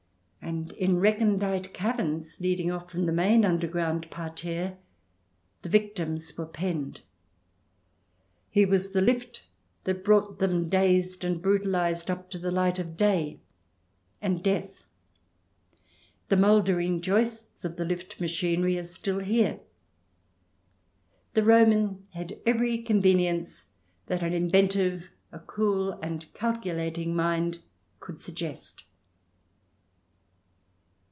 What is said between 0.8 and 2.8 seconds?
recondite caverns leading